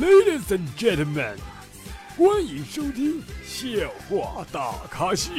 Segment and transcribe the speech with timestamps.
[0.00, 1.36] Ladies and gentlemen，
[2.16, 3.68] 欢迎收听笑
[4.08, 5.30] 话大咖秀。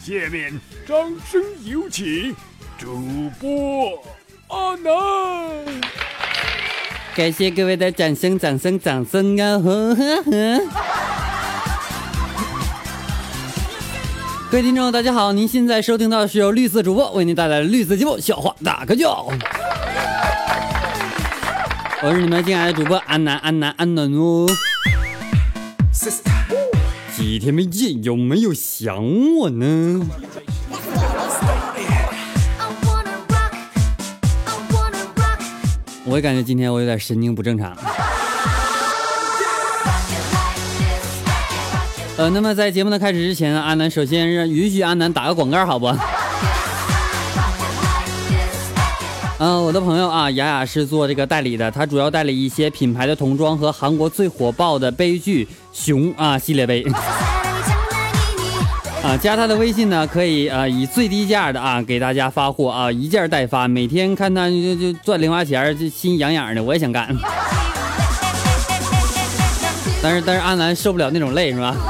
[0.00, 2.34] 下面掌声有请
[2.76, 4.02] 主播
[4.48, 5.80] 阿南。
[7.14, 9.56] 感谢各位的掌声，掌声，掌声啊！
[9.60, 10.93] 呵呵呵。
[14.54, 19.08] 各位听众，大家好，您现在收听到的是由绿色主播为您带来的绿色节目《笑话大咖秀》。
[22.04, 24.46] 我是你们敬爱的主播安南，安南，安南哦。
[27.16, 28.94] 几天没见，有没有想
[29.34, 30.06] 我呢？
[36.04, 37.76] 我也感觉今天我有点神经不正常。
[42.16, 45.86] 呃，那么在节目的开始之前，阿南首先让允许阿南打个广告，好不？
[49.40, 56.86] 嗯，我的朋友啊，雅雅是做这个代理的，他主要代理一些品牌的童装和韩国最火爆的悲剧熊啊系列杯。
[59.02, 67.08] 啊，加他的微信呢，可以啊以最低价的啊给大家发货啊，一件代发，每天看他就就赚零花钱，就心痒痒的，我也想干。
[70.04, 71.74] 但是但是阿南受不了那种累，是吧？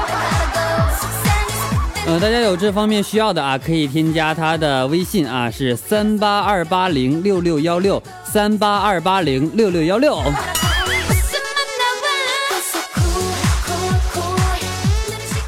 [2.07, 10.23] 呃，大家有这方面需要的啊，可以添加他的微信啊，是三八二八零六六幺六三八二八零六六幺六。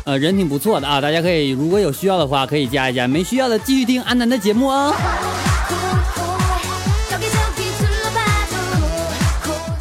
[0.04, 4.94] 呃，人挺不错的啊，大家可以如果有需要的话可以加一加，没需要的继续听安南的节目啊。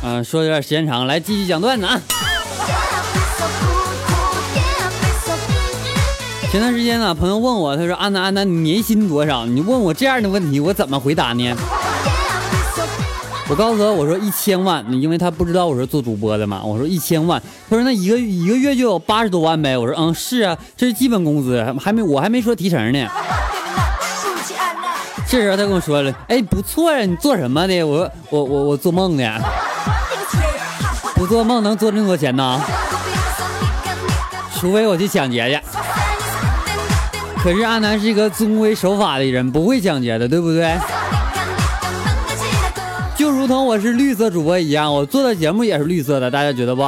[0.05, 2.01] 嗯， 说的有点时间长，来继续讲段子啊。
[6.56, 11.54] 前段时间呢，朋友问我，他说：“安南，安南，你年薪多少？”你问我这样的问题，我怎么回答呢？
[13.46, 16.62] 我告诉他，我说一千万，因为他不知道我是做主播的嘛。
[16.64, 19.77] 我说一千万，他说那一个一个月就有八十多万呗。
[19.77, 23.06] 我说嗯，是啊，这是基本工资，还没我还没说提成呢。
[25.28, 27.84] 这时候他跟我说了，哎，不错呀，你做什么的？
[27.84, 29.30] 我说我我我做梦的，
[31.16, 32.58] 不做梦能做这么多钱呢？
[34.58, 35.76] 除非我去抢劫去。
[37.46, 40.77] 可是阿南是一个遵规守法的人，不会抢劫的，对不对？
[43.17, 46.83] 就如同我是绿色主播一样，我做的节目也是绿色的，大家觉得不？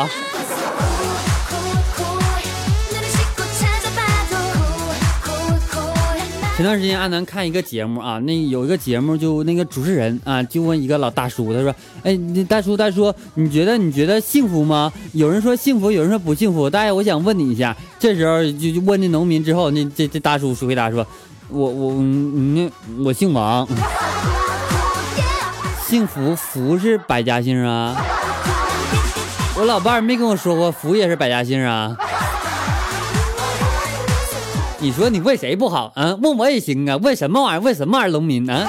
[6.59, 14.93] 前段时间阿南看一个节目啊，那有一个节目就那个主持人啊，就问一个老大叔，他说：“哎，大叔大叔，你觉得你觉得幸福吗？
[15.13, 16.69] 有人说幸福，有人说不幸福。
[16.69, 17.77] 大爷，我想问你一下。
[18.01, 21.07] 这时候就就问那农民之后，那这这大叔回答说：
[21.49, 22.69] 我我嗯
[23.05, 23.65] 我姓王，
[25.87, 27.95] 幸福福是百家姓啊。
[29.57, 31.97] 我老伴儿没跟我说过福也是百家姓啊。”
[34.81, 36.17] 你说你问谁不好啊？
[36.23, 36.97] 问我也行啊。
[36.99, 37.61] 问什么玩意儿？
[37.61, 38.13] 问什么玩意儿？
[38.13, 38.69] 农民啊？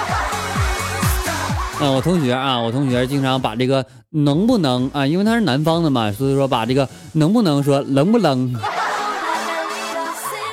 [1.80, 8.52] 啊，我同学啊，我同学经常把这个能不能啊，因为他是南方的嘛，所以说把这个能不能说冷不冷？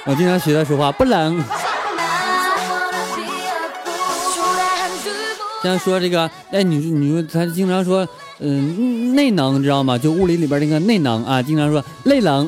[0.06, 1.44] 我经常学他说话，不冷。
[5.64, 8.08] 像说这个，哎，你你说他经常说，
[8.40, 9.98] 嗯，内能知道吗？
[9.98, 12.48] 就物理里边那个内能啊，经常说内冷。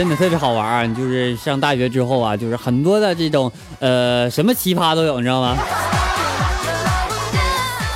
[0.00, 5.54] 真的特别好玩儿，就是上大学之后啊，就是很多的这种呃什么奇葩都有，你知道吗？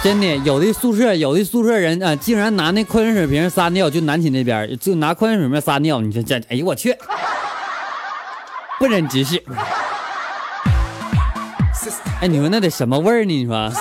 [0.03, 6.95] 真的，有的宿舍有的宿舍人啊，竟然拿那矿泉水瓶撒尿，就南寝那边就拿矿泉水瓶撒尿，你说这，哎呦我去，
[8.79, 9.43] 不忍直视。
[12.21, 13.33] 哎，你说那得什么味儿呢？
[13.33, 13.73] 你说？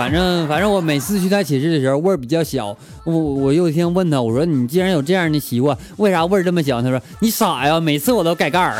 [0.00, 2.74] 反正反正我每次去他寝室的时候味儿比较小，
[3.04, 6.80] 我我有一天问他，我说你既然有这样的习惯，为啥味儿这么小？
[6.80, 8.76] 他说你傻呀，每次我都盖盖儿。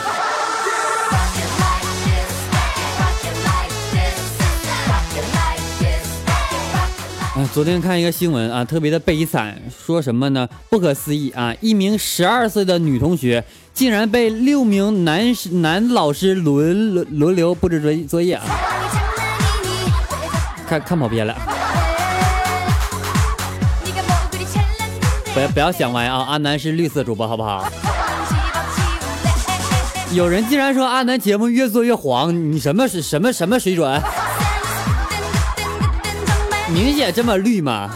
[7.36, 10.48] 啊，昨天看一个新闻啊，特别的悲惨，说什么呢？
[10.70, 13.44] 不可思议啊，一名十二岁的女同学
[13.74, 18.42] 竟然被六名男男老师轮轮轮流布置作作业啊。
[20.70, 21.34] 看看跑偏了，
[25.34, 26.24] 不要不要想歪啊！
[26.28, 27.68] 阿南是绿色主播，好不好？
[30.12, 34.00] 有人竟然说阿南节目越做越黄，你什么是什么什么水准？
[36.68, 37.90] 明显这么绿吗？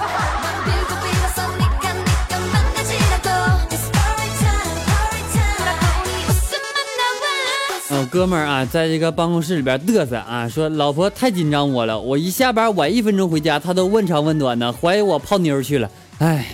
[8.06, 15.90] 哥们儿啊，在这个办公室里边嘚瑟啊，说老婆太紧张我了，我一下班晚一分钟回家，她都问长问短的，怀疑我泡妞去了。
[16.18, 16.46] 哎，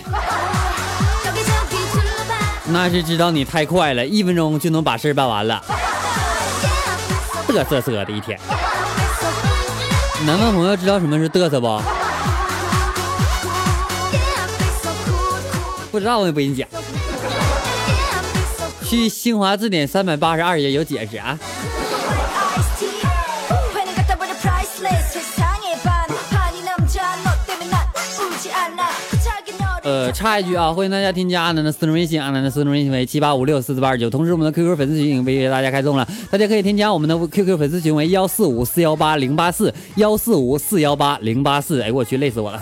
[2.67, 5.61] 那是知道你太快了，一分钟就能把事儿办完了。
[7.47, 8.39] 嘚瑟瑟的一天，
[10.25, 11.81] 男的朋友知道什么是嘚瑟不？
[15.91, 16.67] 不知道我也不给你讲。
[18.91, 21.39] 去新华字典三百八十二页有解释啊。
[29.83, 34.09] 呃，插一句啊，欢迎大家添加阿南的私人微信，阿南的私人微信为七八五六四四八二九。
[34.09, 41.81] 同时，我们的 QQ 粉丝群已经为大家开通了，大家可以添加我们的 QQ 粉丝群为幺四五四幺八零八四幺四五四幺八零八四。
[41.81, 42.59] 哎，我去，累死我了。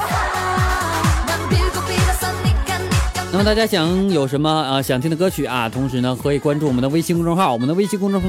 [3.32, 5.70] 那么大家想有什么啊想听的歌曲啊？
[5.70, 8.28] 同时呢，可以关注我们的微信公众号，我们的微信公众号，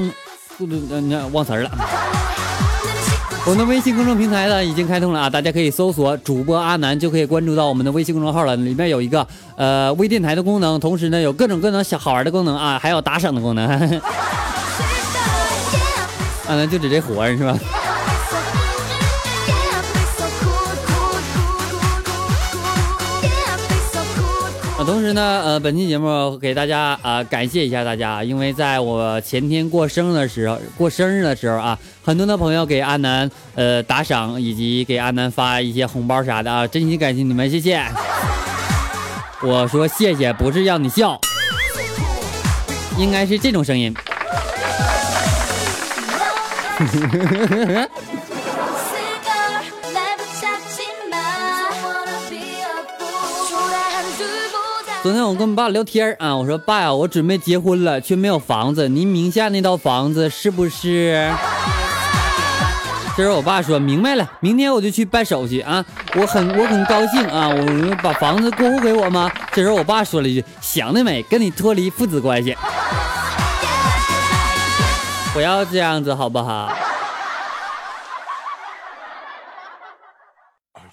[0.59, 1.71] 嗯，忘词儿了。
[3.43, 8.55] 我们的微信公众平台呢已经开通了啊，大家可以搜索主播阿南，就可以关注到我们的微信公众号了。
[8.57, 13.67] 里面有一个呃微电台的功能，同时呢有各种各种小好玩的功能啊，还有打赏的功能。
[16.47, 17.57] 阿南就指这活是吧？
[24.83, 37.81] 同时呢，呃，本期节目给大家啊感谢一下大家，因为在我前天过生日的时候，过生日的时候啊，很多的朋友给阿南呃打赏，以及给阿南发一些红包啥的啊，真心感谢你们，谢谢。
[39.43, 41.19] 我说谢谢，不是让你笑，
[42.97, 43.93] 应该是这种声音。
[55.03, 61.27] 昨天我跟我爸聊天啊，我说爸呀，我准备结婚了，却没有房子，您名下那套房子是不是？
[63.17, 65.83] 这时候我爸说明白了，明天我就去办手续啊，
[66.15, 69.31] 我很我很高兴啊，我把房子过户给我吗？
[69.51, 72.55] 这时候我爸说了一句，想得美，跟你脱离父子关系，
[75.33, 76.71] 不要这样子好不好？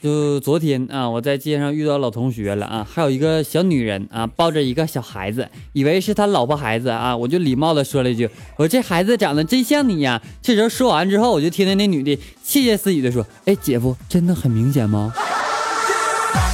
[0.00, 15.12] 就昨天啊，我在街上遇到老同学了啊，还有一个小女人啊，抱着一个小孩子，以为是他老婆孩子啊，我就礼貌的说了一句：“我说这孩子长得真像你呀。”这时候说完之后，我就听见那女的窃窃私语的说：“哎，姐夫，真的很明显吗？”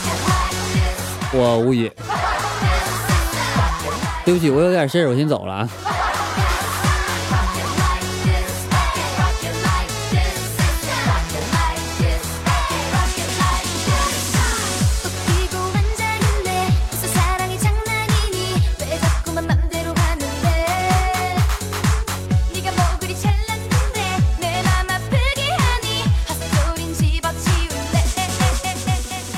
[1.34, 1.92] 我无语。
[4.24, 5.70] 对不起，我有点事儿，我先走了啊。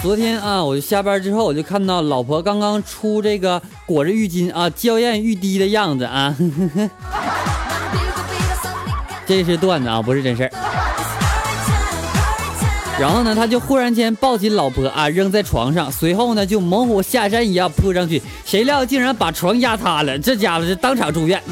[0.06, 6.32] 昨天啊，我就下班之后，我就看到老婆刚刚出这个裹着浴巾啊，娇艳欲滴的样子啊。
[9.26, 10.50] 这是段子啊，不是真事儿。
[13.00, 21.42] 然后呢，他就忽然间抱起老婆啊，扔在床上，随后呢，就猛虎下山一样扑上去，谁料竟然把床压塌了，这家伙是当场住院。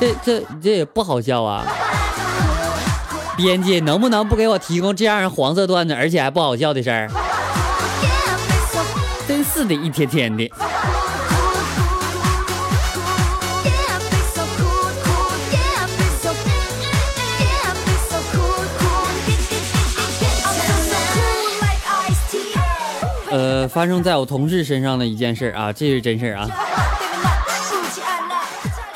[0.00, 1.64] 这这这也不好笑啊。
[3.38, 7.08] 编辑能不能不给我提供这样黄色段子，而且还不好笑的事儿？
[9.28, 10.50] 真是的，一天天的。
[23.30, 26.48] 呃，发生在我同事身上的一件事啊，这是真事啊。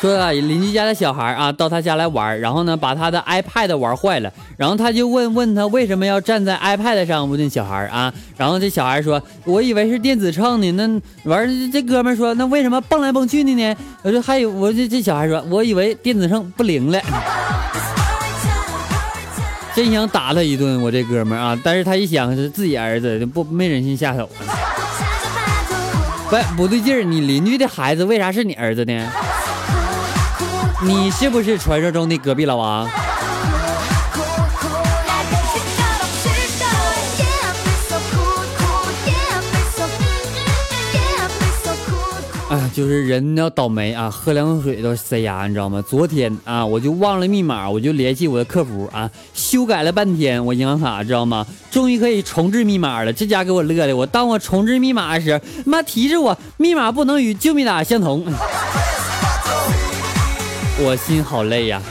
[0.03, 7.31] 说啊，邻居家的小孩啊，到他家来玩，然后呢，把他的 iPad 玩坏了，然后他就问问他为什么要站在 iPad 上？
[7.31, 10.73] 问小孩啊，然后这小孩说，我以为是电子秤呢。
[10.73, 13.77] 那完这哥们说，那为什么蹦来蹦去的呢？
[14.03, 17.01] 我说还有，我这这小孩说，我以为电子秤不灵了。
[19.77, 24.29] 真想打他一顿，我这哥们啊，但是他一想是自己儿子，不没忍心下手。
[26.29, 29.09] 不不对劲儿，你邻居的孩子为啥是你儿子呢？
[30.85, 32.89] 你是不是传说中的隔壁老王？
[42.51, 45.83] 哎，就是人要倒霉啊，喝凉水都塞牙，你知道吗？
[45.89, 51.47] 昨天啊，我就忘了密码，我就联系我的客服啊，修改了半天我银行卡，知道吗？
[51.71, 58.27] 终于可以重置密码了，这家给我乐的，我当我重置密码时，妈提示我密码不能与旧密码相同。
[60.79, 61.83] 我心好累呀。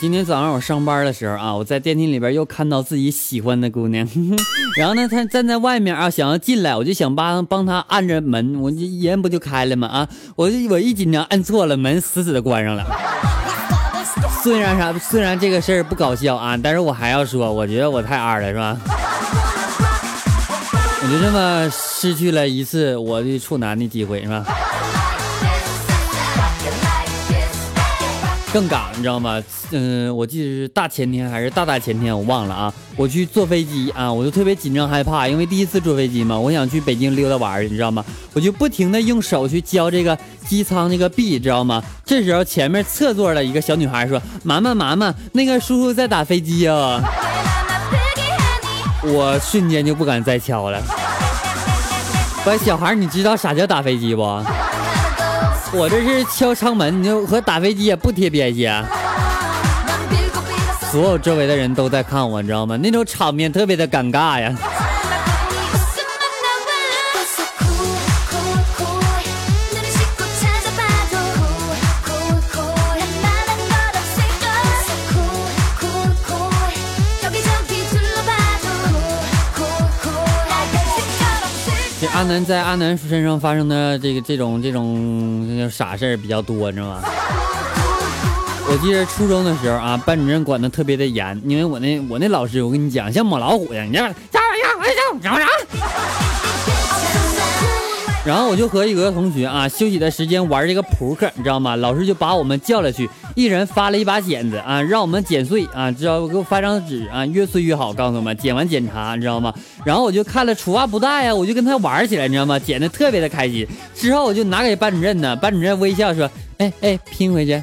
[0.00, 4.08] 今天早上我上班的时候啊，我在电梯里边又看到自己喜欢的姑娘，
[4.78, 9.88] 然后呢，她站在外面啊，想要进来，我就想帮帮她按着门，我一人不就开了吗？
[9.88, 12.84] 啊，我就我一紧张按错了，门死死的关上了。
[14.42, 18.78] 虽然啥，虽然这个事儿不搞笑啊，但是我还要说，我觉得我太二了，是吧？
[21.02, 24.44] 我就这么失去了一次我的处男的机会，是吧？
[28.52, 29.42] 更嘎，你知道吗？
[29.72, 32.72] 嗯，我记得是大前天还是大大前天，我忘了啊。
[32.96, 38.02] 我去坐飞机啊，我就特别紧张害怕，因为第一次坐飞机嘛，我想去北京溜达玩你知道吗？
[38.32, 41.82] 我就不停的用手去交这个机舱那个币，知道吗？
[42.04, 47.02] 这时候前面侧座的一个小女孩说：“妈妈，妈妈，那个叔叔在打飞机啊！”
[49.04, 50.82] 我瞬间就不敢再敲了。
[52.46, 54.22] 喂，小孩，你知道啥叫打飞机不？
[55.72, 58.86] 我这是敲舱门，你就和打飞机也不贴边啊。
[60.90, 62.76] 所有周围的人都在看我，你知道吗？
[62.78, 64.56] 那种场面特别的尴尬呀。
[82.00, 87.02] 这阿南在阿南身上发生的这个这种这种傻事儿比较多，你知道吗？
[88.70, 94.48] 我记得初中的时候啊，班主任管的特别的严，因为我那我那老师，我跟你讲，像母老虎一样，你这样，这样，
[95.20, 95.48] 这样，这样。
[98.28, 101.74] 然后我就和一个同学啊，休息的时间玩这个扑克，你知道吗？
[101.76, 109.50] 老师就把我们叫了去，一人发了一把剪子啊，让我们剪碎啊，知道给我发张纸啊，越碎越好，告诉我们剪完检查，你知道吗？
[109.82, 112.58] 然后我就看了处罚不大呀，我就跟他玩起来，你知道吗？
[112.58, 113.66] 剪的特别的开心。
[113.94, 117.62] 之后我就拿给班主任呢，班主任微笑说：“哎哎，拼回去。”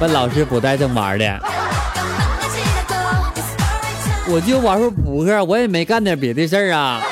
[0.00, 1.38] 问老师不带这玩的，
[4.26, 7.02] 我就玩会扑克，我也没干点别的事儿啊。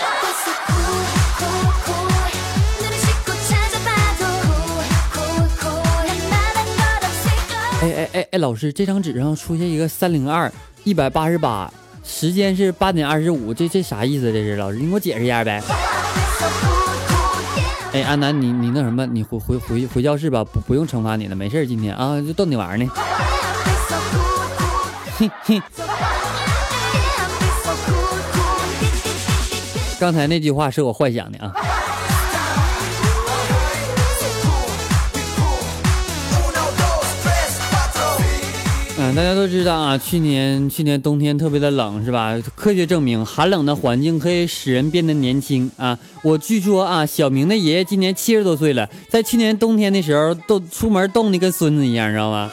[7.86, 10.52] 哎哎哎哎，老师，这张纸上出现一个三零二
[10.82, 14.32] 一百八十八，时间是八点二十五，这这啥意思？
[14.32, 15.62] 这是老师，你给我解释一下呗。
[17.92, 22.90] 哎，安南，你你那什么，你回回回回教室吧，不不用惩罚你了，没事今天啊，就逗你玩呢。
[25.16, 25.62] 嘿嘿。
[30.00, 31.54] 刚才那句话是我幻想的啊。
[39.16, 42.34] 大家都知道啊，去年去年冬天特别的冷，是吧？
[42.54, 45.98] 科学证明，寒冷的环境可以使人变得年轻啊。
[46.22, 52.50] 我据说啊，小明的爷爷今年七十多岁了，在去年冬天的时候都出门冻得跟孙子一样，你知道吗？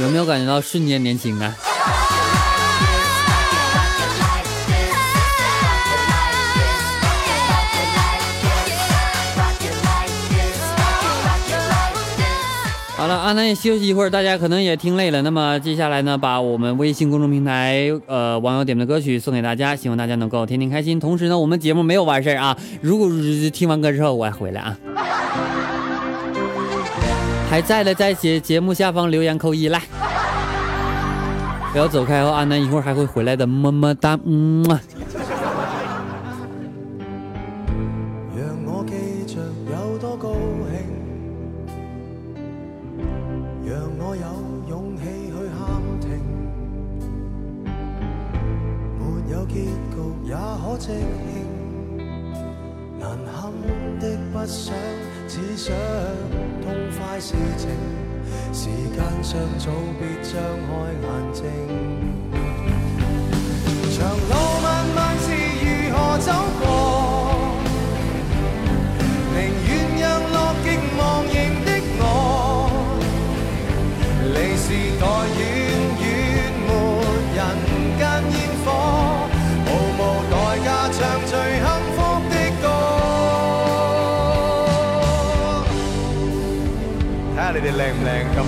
[0.00, 1.56] 有没有感觉到瞬间年轻啊？
[13.04, 15.20] 好了，阿南也休息一会儿，大家可能也听累了。
[15.20, 20.98] 那么接下来呢，把我们微信公众平台呃网友点的歌曲送给大家，希望大家能够天天开心。
[20.98, 23.06] 同时呢，我们节目没有完事儿啊，如果
[23.52, 24.78] 听完歌之后我还回来啊，
[27.50, 29.82] 还在的在节节目下方留言扣一来，
[31.72, 34.64] 不要走开哦，阿南一会儿还会回来的，么么哒，嗯。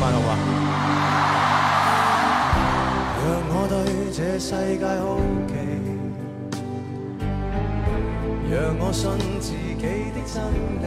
[0.00, 0.30] 晚好嘛？
[3.22, 3.74] 讓我對
[4.12, 5.04] 這世界好
[5.48, 5.52] 奇，
[8.50, 9.02] 讓我信
[9.40, 10.34] 自己的真
[10.82, 10.86] 理，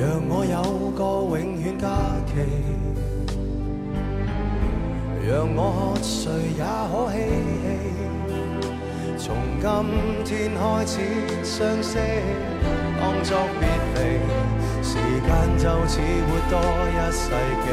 [0.00, 0.54] 讓我有
[0.92, 1.00] 個
[1.36, 1.84] 永遠假
[2.26, 2.32] 期，
[5.26, 6.14] 讓我喝誰
[6.56, 7.14] 也可嬉
[7.62, 7.64] 戲。
[9.18, 9.24] 從
[9.60, 9.64] 今
[10.24, 10.94] 天開始
[11.42, 11.98] 相識，
[13.00, 13.60] 當作別
[13.96, 13.98] 離，
[14.88, 16.54] 时间就似活多
[16.88, 17.28] 一世
[17.64, 17.66] 纪。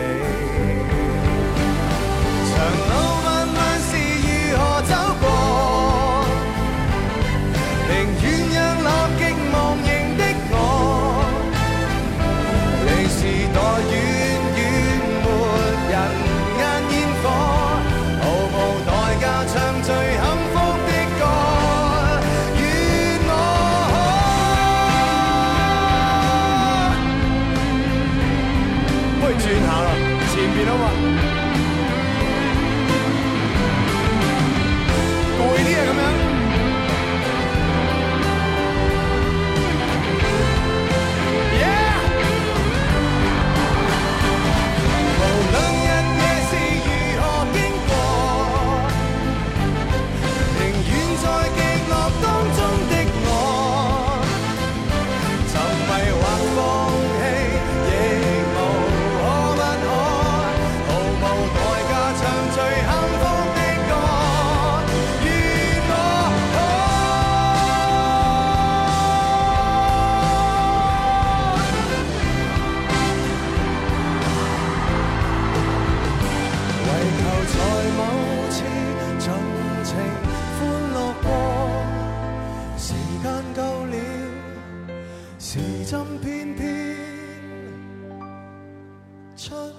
[89.44, 89.74] 出了。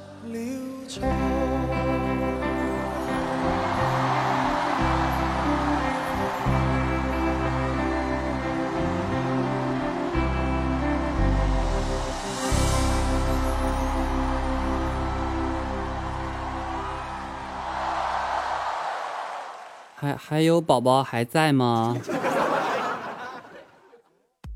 [19.96, 21.96] 还还有宝宝还在吗？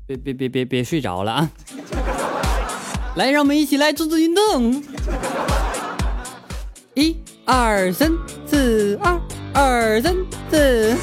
[0.05, 1.49] 别别别别别睡着了啊！
[3.15, 4.98] 来，让我们一起来做做运动。
[7.51, 8.11] 二三
[8.45, 9.19] 四，二
[9.53, 10.15] 二三
[10.51, 10.95] 四。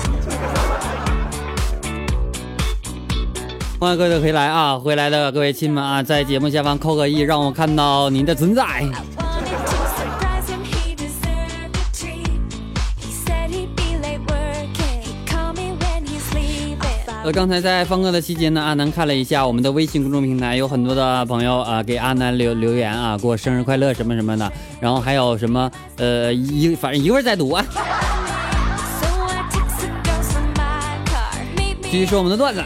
[3.80, 4.78] 欢迎各位回来啊！
[4.78, 8.62] 回来的各位亲们啊，在节目下方扣个一，让我看到您的存在。
[17.26, 27.66] 呃，刚才在放歌的期间呢，阿南看了一下我们的微信公众平台，有很多的朋友啊、给阿南留留言啊，给我生日快乐什么什么的，然后还有什么呃一反正一会儿再读啊。
[31.90, 32.62] 继续说我们的段子。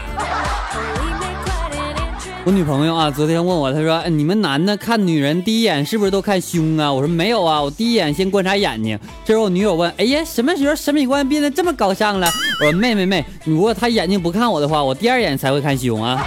[2.43, 12.27] 我女朋友啊，昨天问我，她说：“哎你们男的看女人第一眼是不是都看胸啊？”我说：“没有啊，我第一眼先观察眼睛。”这时候我女友问：“哎呀，什么时候审美观变得这么高尚了？”
[12.59, 16.19] 我说：“妹妹妹，如果她眼睛不看我的话，我第二眼才会看胸啊！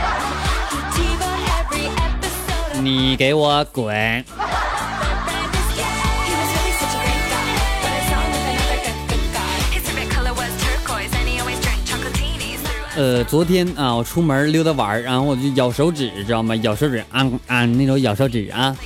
[2.81, 4.24] 你给我滚！”
[12.97, 16.55] 呃，昨天啊，我出门溜达玩儿，然后我就咬手指，知道吗？
[16.57, 18.77] 咬手指，啊啊，那种咬手指啊。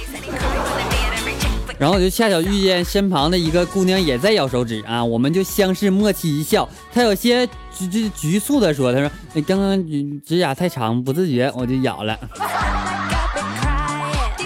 [1.79, 6.67] 然后我就恰巧遇见身旁的一个姑娘也在咬手指啊，我们就相视默契一笑。
[6.93, 9.87] 她有些局局局促的说：“她说，哎，刚刚
[10.25, 12.19] 指甲太长，不自觉我就咬了。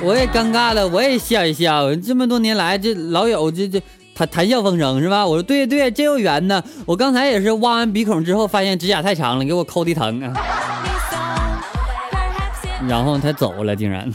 [0.03, 1.95] 我也尴尬了，我也笑一笑。
[1.95, 3.81] 这么多年来，这老友这这
[4.15, 5.27] 谈谈笑风生是吧？
[5.27, 6.63] 我说对对，真有缘呢。
[6.87, 10.33] 我刚才也是挖完鼻孔之后，发现指甲太长了，给我抠的疼啊。
[12.89, 14.11] 然后他走了，竟然。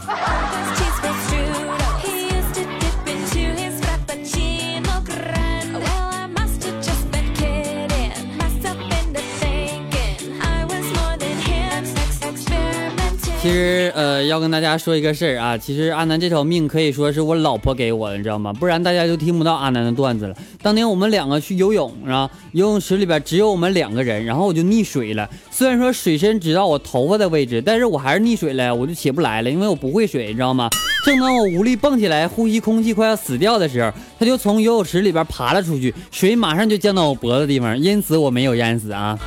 [13.48, 18.52] 其实呃，要跟大家说一个事儿啊，其实阿南这条命可以说是我老婆给我的，你知道吗？
[18.52, 20.36] 不然大家就听不到阿南的段子了。
[20.62, 25.30] 当年我们两个去游泳啊，游泳池里边只有我们两个人，然后我就溺水了。
[25.50, 30.70] 虽然说水深只到我头发的位置，但是我还是溺水了，我就起不来了，因为我不会水，你知道吗？
[31.06, 39.18] 正当我无力蹦起来，呼吸空气快要死掉的时候，他就从游泳池里边爬了出去，水马上就降到我脖子地方，因此我没有淹死啊。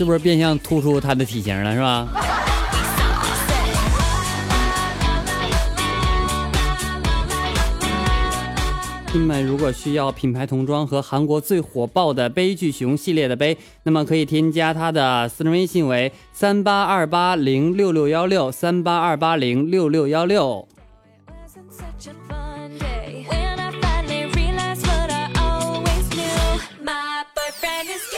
[0.00, 2.08] 是不是变相突出他的体型了，是吧？
[9.12, 20.66] 你们如果需要品牌童装和韩国最火爆的悲剧熊系列的杯，那么可以添加他的私人微信为三八二八零六六幺六三八二八零六六幺六。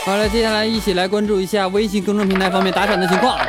[0.05, 3.39] 好了，接下来一起来关注一下微信公众平台方面打赏的情况。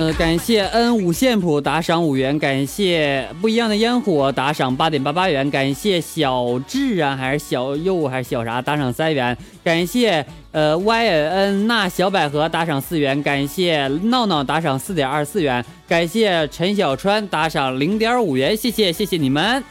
[0.00, 19.62] 呃，感谢 N 五线谱打赏五元，感谢不一样的烟火打赏八点八八元，感谢小智啊还是小右还是小啥打赏三元，感谢呃 Y N 那小百合打赏四元，感谢闹闹打赏四点二四元，感谢陈小川打赏零点五元，谢谢谢谢你们。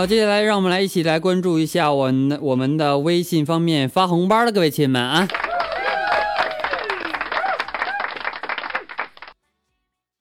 [0.00, 5.28] 好，接下来让我们来一起来关注一下我们我们的微信方面发红包的各位亲们啊。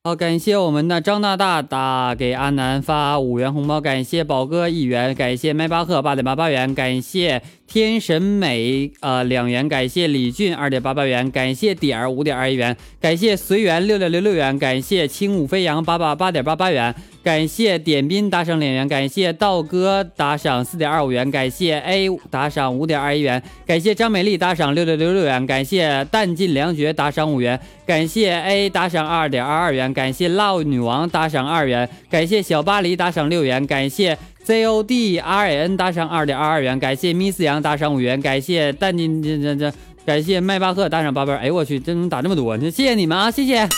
[0.03, 16.95] 好，感谢我们的张大大打给阿南发五元红包，感谢宝哥一元，感谢麦巴赫八点八八元，感谢天神美呃两元，感谢李俊二点八八元，感谢点儿五点二一元，感谢随缘六六六六元，感谢轻舞飞扬八八八点八八元，
[17.29, 39.71] 感谢点兵打赏两元，感谢道哥打赏四点二五元，感谢 A 打赏五点二一元，感谢张美丽打赏六六六六元，感谢弹尽粮绝打赏五元，感谢 A 打赏二点二二元，感谢 Love 女王打赏二元，感谢小巴黎打赏六元，感谢 Zodran 打赏二点二二元，感谢 Miss 杨打赏五元，感谢弹尽这这这，
[40.03, 43.69] 感谢迈巴赫打赏八元，哎呦我去，真能打这么多，谢谢你们啊，谢谢。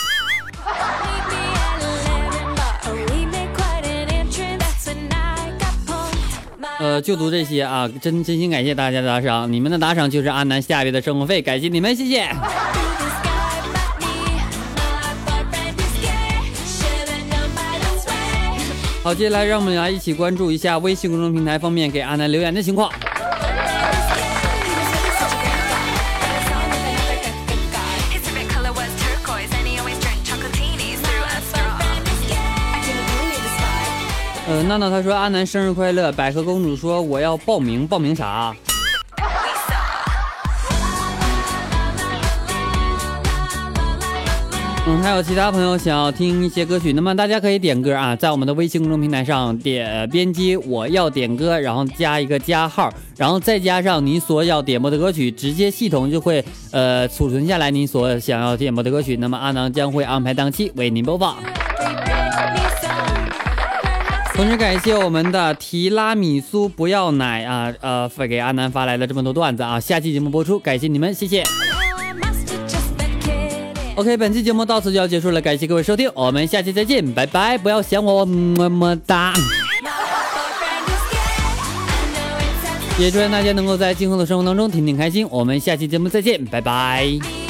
[6.81, 12.27] 呃，就读这些啊，真真心感谢大家的打赏，你们的打赏就是阿南下月的生活费，感谢你们，谢谢。
[19.03, 22.91] 好，接下来让我们来一起关注一下微信公众平台方面给阿南留言的情况。
[34.51, 38.53] 呃，娜娜她说阿南生日快乐，百合公主说我要报名，报名啥？
[44.85, 61.37] 嗯，还有其他朋友想要听一些歌曲，那么大家可以点歌啊，在我们的微信公众平台上点编辑我要点歌，然后加一个加号，然后再加上你所要点播的歌曲，直接系统就会呃储存下来你所想要点播的歌曲，那么阿南将会安排档期为您播放。
[64.33, 71.43] 同时感谢我们的提拉米苏不要奶啊，呃，发给阿南发来了这么多段子啊，下期节目播出，感谢你们，谢谢。
[73.95, 79.33] OK，本期节目到此就要结束了，感谢各位收听，我们下期再见，拜拜，不要想我么么哒。
[82.97, 87.40] 也祝愿大家能够在今后的生活当中天天开心，我们下期节目再见，拜拜。